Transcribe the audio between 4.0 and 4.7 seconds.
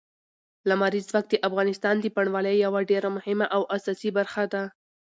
برخه ده.